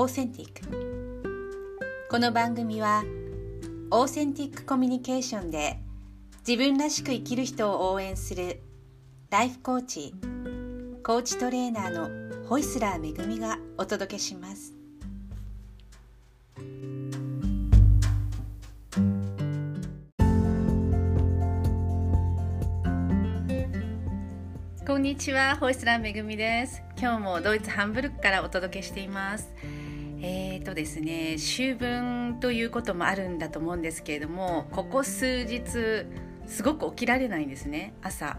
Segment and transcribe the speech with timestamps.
[0.00, 3.02] オーセンティックこの番組は
[3.90, 5.80] オーセンティックコミュニケーションで
[6.46, 8.60] 自分らしく生きる人を応援する
[9.28, 10.14] ライフコーチ
[11.02, 14.72] コーチトレーナーのホイスラーめぐみがお届けします。
[24.86, 26.82] こんにちはホイスラーめぐみです。
[26.98, 29.52] 今日もドイツハンブルクからお届けしています。
[30.20, 36.06] えーとですね秋分ということもあるんだと思うんですけれどもここ数日
[36.46, 38.38] すごく起きられないんですね朝。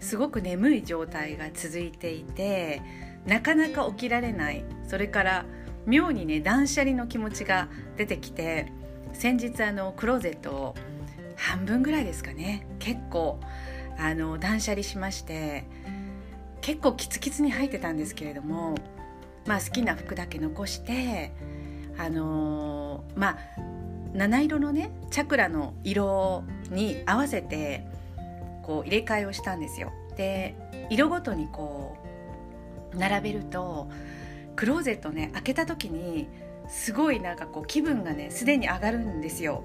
[0.00, 2.82] すごく眠い状態が続いていて
[3.26, 4.64] なかなか起きられない。
[4.86, 5.44] それから
[5.86, 8.72] 妙にね断捨離の気持ちが出てきて
[9.12, 10.74] 先日あのクローゼットを
[11.36, 13.40] 半分ぐらいですかね結構
[13.98, 15.64] あの断捨離しまして
[16.60, 18.74] 結構キツキツに入ってたんですけれども、
[19.48, 21.32] まあ、好きな服だけ残して
[21.96, 23.38] あのー、まあ
[24.12, 27.86] 七色のねチャクラの色に合わせて
[28.62, 29.90] こう入れ替えをしたんですよ。
[30.16, 30.54] で
[30.90, 31.96] 色ごとにこ
[32.94, 33.88] う並べると
[34.54, 36.28] クローゼットね開けた時に
[36.68, 39.64] すごいなんかこう気分がねすでに上がるんですよ。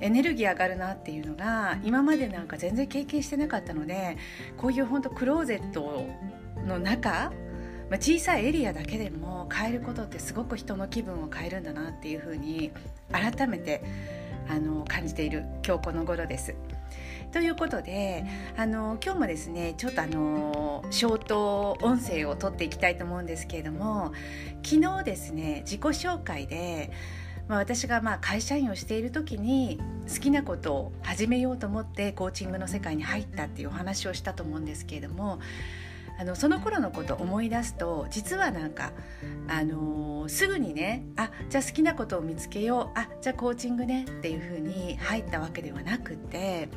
[0.00, 4.18] エネルギー上がるなっていうのが今までなんか全然経験してなかったので
[4.58, 6.04] こういう本当クローゼット
[6.66, 7.32] の中、
[7.90, 12.72] まあ、小さいエリアだけでも変えることってすごく人の気分を変えるんだなっていうふうに
[13.12, 13.82] 改めて
[14.48, 16.54] あの感じている今日この頃です。
[17.32, 18.24] ということで
[18.56, 24.12] あの今日もですねちょっとあのショート音声を撮っていきたいと思うんですけれども
[24.62, 26.92] 昨日ですね自己紹介で
[27.48, 35.40] まあ、私がまあ会社員をしている時に好きなことを始めようと思ってコーチングの世界に入ったっていうお話をしたと思うんですけれども
[36.18, 38.92] あのその頃のこと思い出すと実はなんか、
[39.48, 46.68] あのー、すぐにねあじゃあ好きなことを見つけようあじゃあコーチングねっていうふうに入ったわけではなくて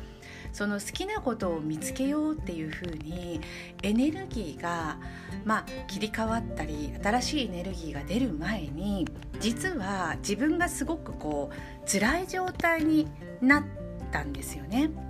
[0.52, 3.40] その好きなことを見つけようっていうふうに
[3.82, 4.98] エネルギーが、
[5.44, 9.06] まあ、切り替わったり新しいエネルギーが出る前に
[9.40, 13.08] 実は自分がすごくこう辛い状態に
[13.40, 13.64] なっ
[14.10, 15.07] たんですよね。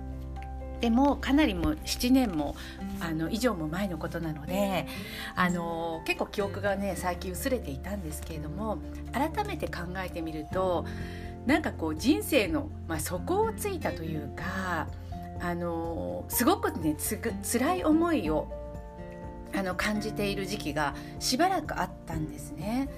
[0.81, 2.55] でもかなりも7年も
[2.99, 4.87] あの以上も前のことなので
[5.35, 8.79] あの結構記憶がね最近薄れていたんですけれども
[9.11, 10.85] 改めて考えてみると
[11.45, 14.87] なんかこう人生の、まあ、底をついたというか
[15.41, 18.47] あのすごくねつ辛い思いを
[19.55, 22.89] あの感じている時期がしばらくあったんですね。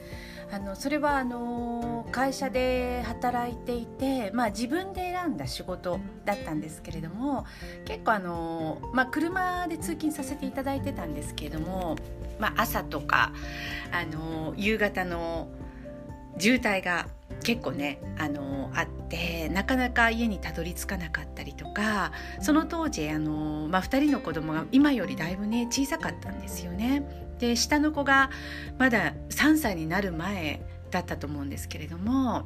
[0.53, 7.45] あのそれはあの会社で働いていて、まあ、自分で選んだ仕事だったんですけれども
[7.85, 11.95] 結構あの、まあ、車で通勤させていただいてたんですけれども、
[12.37, 13.31] まあ、朝とか
[13.93, 15.47] あの夕方の
[16.37, 17.07] 渋滞が
[17.43, 27.30] 結構ねあのあってなかなか家にたどり着かなかったりとかその当時あの、まあ、2人の子供が今よりだいぶね小さかったんですよね。
[27.41, 28.29] で下の子が
[28.77, 32.45] まだ3歳になる前だったと思うんですけれども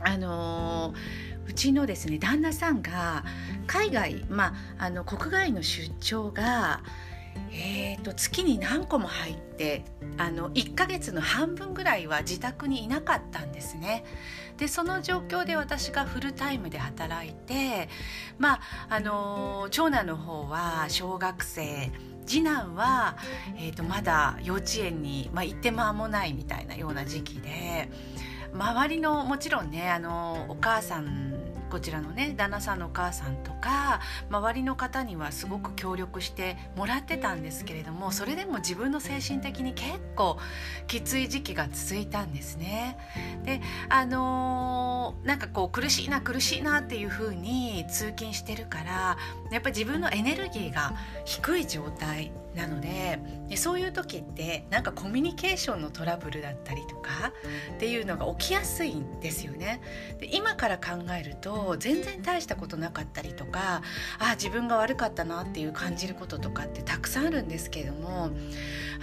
[0.00, 0.94] あの
[1.46, 3.24] うちのですね旦那さんが
[3.66, 6.80] 海外、まあ、あの国外の出張が
[7.52, 9.84] えーと、月に何個も入って
[10.18, 14.04] あの1ヶ月の半分ぐらいは自宅にいなかったんですね。
[14.56, 17.88] でその状況で私がフルタイムで働いて、
[18.38, 21.90] まあ、あの長男の方は小学生
[22.30, 23.16] 次男は、
[23.56, 27.88] えーと、まだ幼稚園に、まあ、行って間もないみたいなような時期で
[28.54, 31.39] 周りのもちろんねあのお母さん
[31.70, 40.38] こちらのね旦那さんのお母さんとか周りの方にはすごく協力してもらってたんですけれどもそれでも自分の精神的に結構
[40.86, 42.98] きつい時期が続いたんですね。
[43.44, 49.16] であのー、なんかこう苦しいな苦しいなっていう風に通勤してるから
[49.50, 50.94] やっぱり自分のエネルギーが
[51.24, 57.32] 低い状態なのででそういう時ってなんかコミュニケーションのトラブルだったりとか
[57.74, 59.80] っていうのが起きやすいんですよね。
[60.18, 63.82] で今から考えると全然大したことなかったりとか
[64.18, 68.30] あ自分が悪かったなっていう感じることとかってたくさんあるんですけども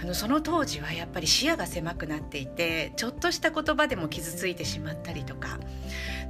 [0.00, 5.58] あのその当時はやっぱり視野が狭くなっていてちょっとした言葉でも傷ついてしまったりとか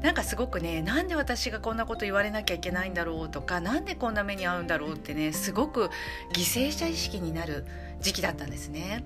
[0.03, 5.91] なんかすごくねなんで私がこんなこと言われなきゃいけないんだろうとか何でこんな目に遭うんだろうってねすごく
[6.33, 7.65] 犠牲者意識になる
[8.01, 9.03] 時期だったんですね。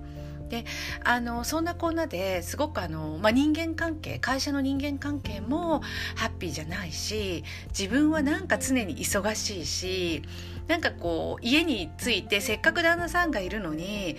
[0.49, 0.65] で
[1.03, 5.81] あのそんなこんなですごくあの、まあ、人間関係会社の人間関係も
[6.15, 10.21] ハッピーじゃないし自分はなんか常に忙しいし
[10.67, 14.15] なんかこう家に着いてせっかく旦那さんがいるのに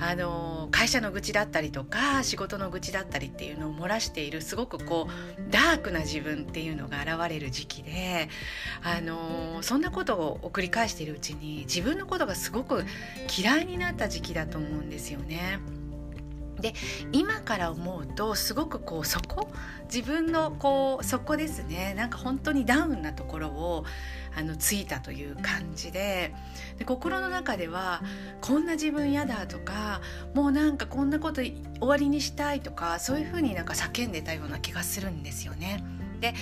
[0.00, 8.28] あの会社の愚痴だったりとか仕事の愚痴だったりっていうのを漏らしているすごくこうダークな自分っていうのが現れる時期で
[8.82, 12.84] あのそんなことを繰り返しているうちに自分のことがすごく
[13.36, 15.58] 嫌いになった時期だと思うんですよね。
[16.60, 16.74] で
[17.12, 19.50] 今から思うとすごくこうそこ
[19.92, 23.84] 自分のこうそこですねなんか本当にダウンなところを
[24.36, 26.34] あのついたという感じで
[26.78, 28.02] で心の中では
[28.40, 30.00] こんな自分嫌だとか
[30.34, 35.82] もうなんかこんなこと終わりにしたいとかそういうふうになんか叫んでたような気がするんですよね。
[36.20, 36.34] で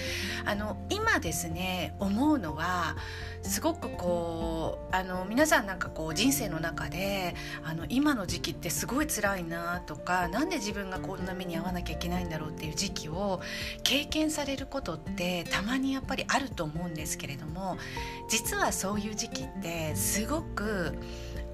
[0.44, 2.96] あの今ですね思うのは
[3.42, 7.34] すごくこうあの皆さんなんかこう人生の中で
[7.64, 13.40] あの今の時期ってすごい辛いなとか何で自分がこんな目に遭わなきゃいけないんだろうっていう時期を
[13.84, 17.78] 経験されることってたまにやっぱりあると思うんですけれども
[18.28, 20.98] 実はそういう時期ってすごく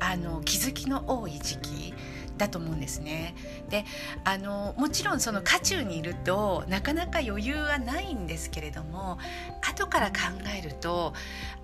[0.01, 1.95] あの気づきの多い時期
[2.37, 3.35] だと思うんですね。
[3.71, 3.85] で
[4.25, 9.19] あのもちろんその渦中にいるとなかなか余裕はないんですけれども
[9.63, 10.15] 後から考
[10.57, 11.15] えると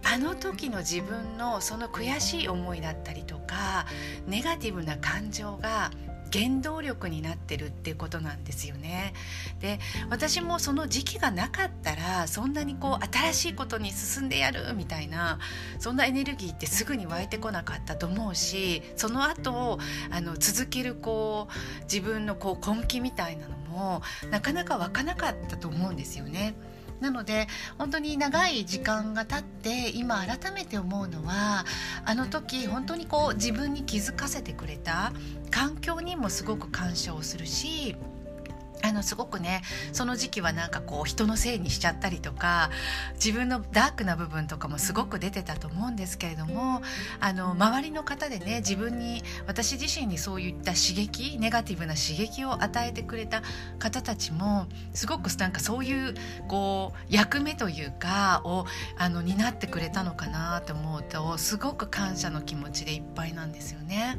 [0.04, 3.86] あの時の自分のその悔しい思いだったりとか
[4.26, 5.90] ネガティブな感情が
[6.32, 9.12] 原動力になってるっていうことなんですよね。
[9.60, 9.78] で
[10.08, 15.38] 私もその時期がなかったらそんなにこう新しいことに進んでやるみたいな
[15.78, 19.78] そんなエネルギーってすぐに湧いてこなかったと思うしその後
[20.10, 26.54] あの続けるこう自分のこう根気みたいなのもなかなか湧かなかったと思うんですよね。
[27.00, 27.46] なので
[27.78, 31.64] 本当に長い時間が経って今改めて思うのは
[32.04, 35.12] あの時本当にこう自分に気づかせてくれた
[35.50, 37.96] 環境にもすごく感謝をするし
[38.92, 42.70] のすごくねその時期はなんかこう人のせいにしちゃったりとか
[43.14, 46.82] 自分のダークな部分とかもすごく出てたと思うんですけれども
[47.20, 53.42] あの周りの方でね自分に私自身にそういった刺激ネガティブな刺激を与えてくれた
[53.78, 56.14] 方たちもすごくなんかそういう
[56.48, 58.66] こう役目というかを
[58.98, 64.18] あの担ってくれたのかなと思うとすごく感謝の気持ちでいっぱいなんですよね。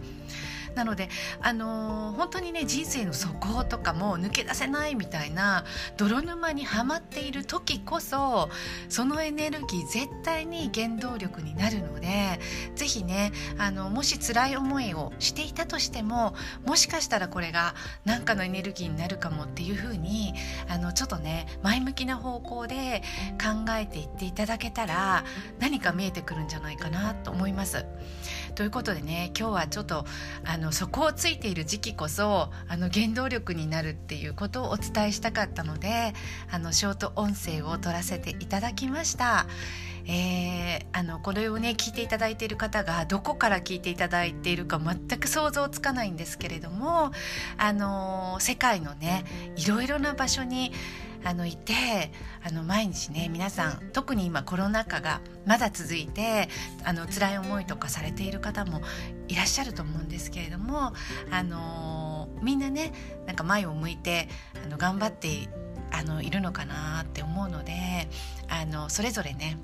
[0.75, 1.09] なので、
[1.41, 5.65] あのー、本当にね人生の底とかも抜け出せないみたいな
[5.97, 8.49] 泥沼にはまっている時こそ
[8.89, 12.39] そのエネルギー絶対に原動力になるので
[12.75, 16.33] 是非ねあのもし辛い思いをしていたとしても
[16.65, 17.75] もしかしたらこれが
[18.05, 20.33] 何かのエネルギーになるかもっていうふうに
[20.67, 23.01] あのちょっとね前向きな方向で
[23.41, 25.23] 考えていっていただけたら
[25.59, 27.85] 何か見えてくるんじゃないかなと思います。
[28.55, 30.05] ということでね今日はちょっと
[30.45, 36.13] あの底をついている時期こそあの原動力になるっていうことをお伝えしたかったので
[36.49, 39.47] あのショート音声を取らせていただきました。
[40.07, 47.11] えー、あのこれをね聞いていただいている方がどこから聞いていただいているか全く想像つかないんですけれども
[47.57, 49.25] あの世界のね
[49.57, 50.71] いろいろな場所に
[51.23, 52.11] あのいて
[52.43, 56.49] あの毎日ね皆さん特に今コロナ禍がまだ続いて
[56.83, 58.81] あの辛い思いとかされている方も
[59.31, 60.93] いらっしゃると思うんですけれども
[61.31, 62.91] あのみんなね
[63.25, 64.27] なんか前を向いて
[64.65, 65.47] あの頑張って
[65.89, 67.73] あのいるのかなって思うので
[68.49, 69.57] あのそれぞれね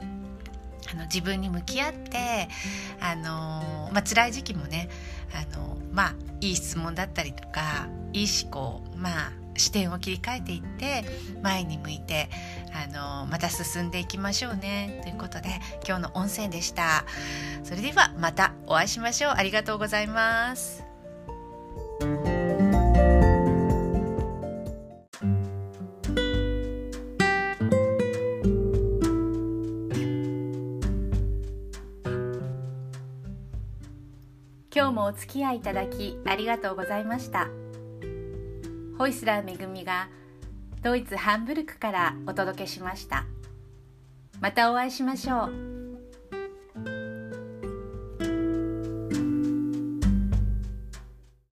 [0.90, 2.48] あの自分に向き合って
[3.02, 4.90] あの、まあ辛い時期もね
[5.34, 11.04] あのまあいい質問だったりとかいい思考まあ視点を切り替えていって
[11.42, 12.30] 前に向いて
[12.78, 12.86] あ
[13.24, 15.00] のまた進んでいきましょうね。
[15.04, 15.50] ということで
[15.88, 17.06] 今日の音声でした。
[17.64, 19.34] それではまたお会いしましょう。
[19.36, 20.84] ありがとうございます。
[34.70, 37.48] 今日もお付き合いいただきありがとうございました。
[39.00, 40.10] ホイスラーめぐみが
[40.82, 43.26] ドイツハンブルクからお届けしました。
[44.40, 45.77] またお会いしましょう。